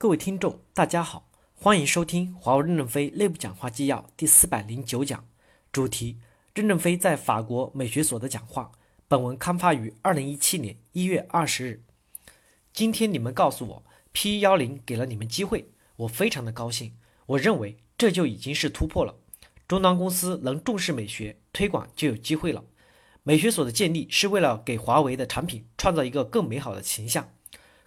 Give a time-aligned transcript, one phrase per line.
[0.00, 5.26] 各位听众，大家好，欢迎收听华为任正非内部讲话纪要第四百零九讲，
[5.72, 6.20] 主题：
[6.54, 8.70] 任正非在法国美学所的讲话。
[9.08, 11.82] 本文刊发于二零一七年一月二十日。
[12.72, 16.94] 今天你们告诉我，P 幺零给了你们机会，我非常的高兴。
[17.26, 19.16] 我认为这就已经是突破了。
[19.66, 22.62] 终端公司能重视美学推广，就有机会了。
[23.24, 27.32] 美学所的建立是为了给华为的产品创造一个更美好的形象。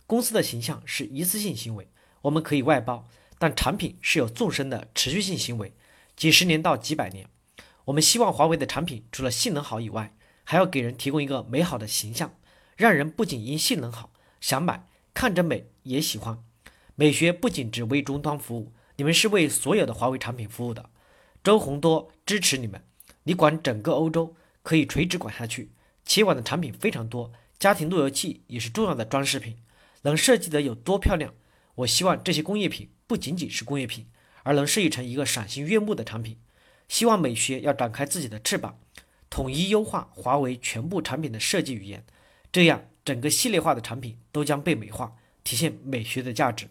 [0.05, 1.87] 公司的形象是一次性行为。
[2.21, 3.07] 我们可以外包，
[3.37, 5.73] 但产品是有纵深的持续性行为，
[6.15, 7.27] 几十年到几百年。
[7.85, 12.35] 我们希望华为的产品除了性能好以外，还要给人提供一个美好的形象，
[12.77, 16.43] 让人不仅因性能好想买，看着美也喜欢。
[16.95, 20.89] 美学不仅只为终端服务，你们是为所有的华为产品服务的。
[21.43, 22.83] 周鸿多支持你们，
[23.23, 25.71] 你管整个欧洲，可以垂直管下去。
[26.05, 29.57] 企管的产品非常多，家庭路由器也是重要的装饰品，
[30.03, 31.33] 能设计的有多漂亮？
[31.75, 34.07] 我希望这些工业品不仅仅是工业品，
[34.43, 36.37] 而能设计成一个赏心悦目的产品。
[36.87, 38.77] 希望美学要展开自己的翅膀，
[39.29, 42.03] 统一优化华为全部产品的设计语言，
[42.51, 46.67] 这样整个系列化的产品都将被美化，体现美学的价值。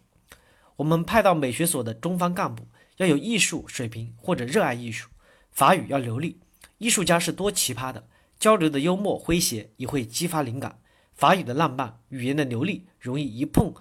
[0.76, 2.66] 我们派到美学所的中方干部
[2.98, 5.08] 要有艺术水平或者热爱艺术，
[5.50, 6.38] 法语要流利。
[6.78, 8.06] 艺术家是多奇葩的，
[8.38, 10.78] 交流的幽默诙谐也会激发灵感。
[11.14, 13.74] 法语的浪漫，语言的流利，容易一碰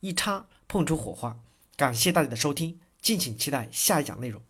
[0.00, 0.46] 一插。
[0.70, 1.36] 碰出火花，
[1.74, 4.40] 感谢大家的收听，敬请期待下一讲内容。